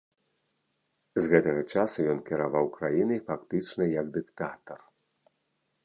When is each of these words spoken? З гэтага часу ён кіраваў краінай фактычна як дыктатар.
З 1.25 1.29
гэтага 1.33 1.61
часу 1.75 2.05
ён 2.13 2.19
кіраваў 2.31 2.65
краінай 2.79 3.19
фактычна 3.29 3.83
як 3.99 4.11
дыктатар. 4.17 4.79